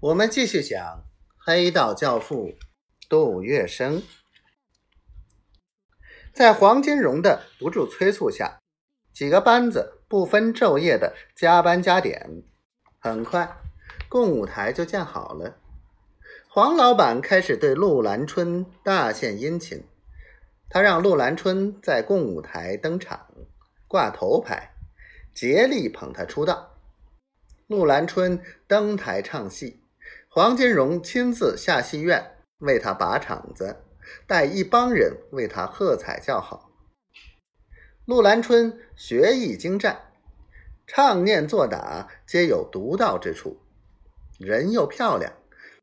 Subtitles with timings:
[0.00, 1.04] 我们继续讲
[1.44, 2.54] 黑道教父
[3.08, 4.00] 杜月笙。
[6.32, 8.60] 在黄金荣的不住催促下，
[9.12, 12.44] 几个班子不分昼夜的加班加点，
[13.00, 13.56] 很快
[14.08, 15.58] 共舞台就建好了。
[16.48, 19.82] 黄老板开始对陆兰春大献殷勤，
[20.70, 23.26] 他让陆兰春在共舞台登场，
[23.88, 24.74] 挂头牌，
[25.34, 26.76] 竭力捧他出道。
[27.66, 29.82] 陆兰春登台唱戏。
[30.30, 33.76] 黄金荣亲自下戏院为他把场子，
[34.26, 36.70] 带一帮人为他喝彩叫好。
[38.04, 40.12] 陆兰春学艺精湛，
[40.86, 43.58] 唱念做打皆有独到之处，
[44.38, 45.32] 人又漂亮，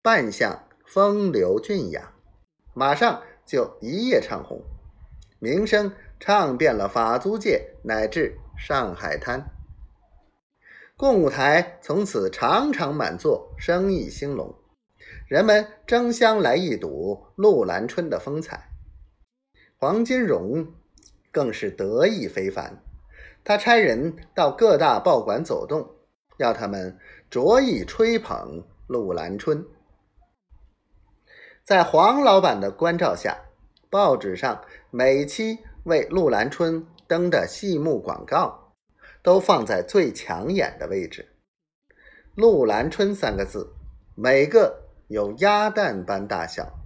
[0.00, 2.12] 扮相风流俊雅，
[2.74, 4.62] 马上就一夜唱红，
[5.40, 9.50] 名声唱遍了法租界乃至上海滩。
[10.98, 14.52] 共舞台从此场场满座，生意兴隆，
[15.28, 18.70] 人们争相来一睹陆兰春的风采。
[19.76, 20.74] 黄金荣
[21.30, 22.82] 更是得意非凡，
[23.44, 25.88] 他差人到各大报馆走动，
[26.38, 26.98] 要他们
[27.30, 29.64] 着意吹捧陆兰春。
[31.62, 33.38] 在黄老板的关照下，
[33.88, 38.67] 报纸上每期为陆兰春登的戏目广告。
[39.28, 41.28] 都放在最抢眼的位置
[42.34, 43.74] ，“陆兰春”三个字，
[44.14, 46.78] 每个有鸭蛋般大小。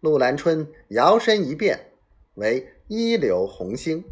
[0.00, 1.92] 陆兰春摇身一变
[2.34, 4.04] 为一流红星，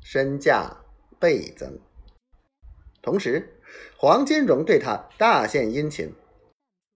[0.00, 0.78] 身价
[1.20, 1.78] 倍增。
[3.00, 3.60] 同时，
[3.96, 6.12] 黄金荣对他大献殷勤。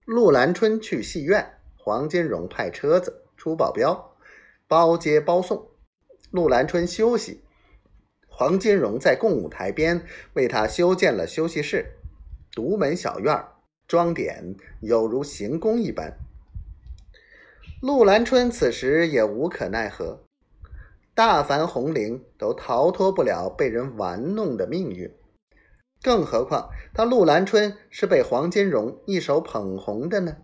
[0.05, 4.17] 陆兰春去戏院，黄金荣派车子出保镖，
[4.67, 5.69] 包接包送。
[6.33, 7.45] 陆兰春休息。
[8.41, 10.01] 黄金荣在共舞台边
[10.33, 11.99] 为他修建了休息室，
[12.53, 13.45] 独门小院
[13.87, 16.17] 装点有如行宫一般。
[17.83, 20.25] 陆兰春此时也无可奈何，
[21.15, 25.13] 大凡红伶都逃脱不了被人玩弄的命运，
[26.01, 30.39] 更何况他陆兰春是被黄金荣一手捧红的呢？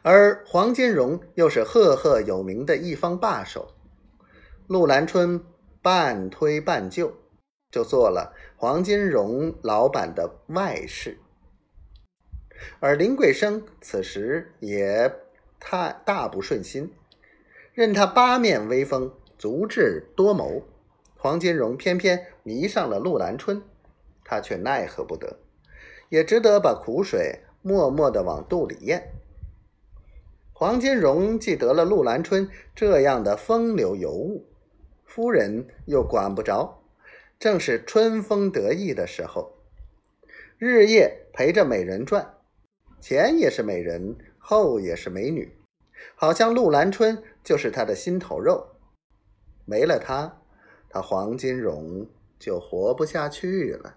[0.00, 3.74] 而黄金荣又是赫赫有名的一方霸首，
[4.66, 5.44] 陆兰春。
[5.84, 7.12] 半推半就，
[7.70, 11.18] 就做了黄金荣老板的外室。
[12.80, 15.12] 而林桂生此时也
[15.60, 16.90] 太大不顺心，
[17.74, 20.62] 任他八面威风，足智多谋。
[21.18, 23.62] 黄金荣偏偏迷上了陆兰春，
[24.24, 25.36] 他却奈何不得，
[26.08, 29.12] 也只得把苦水默默的往肚里咽。
[30.54, 34.46] 黄金荣既得了陆兰春这样的风流尤物。
[35.14, 36.82] 夫人又管不着，
[37.38, 39.60] 正是春风得意的时候，
[40.58, 42.34] 日夜陪着美人转，
[43.00, 45.56] 前也是美人，后也是美女，
[46.16, 48.70] 好像陆兰春就是他的心头肉，
[49.64, 50.42] 没了他，
[50.90, 53.94] 他黄金荣就活不下去了。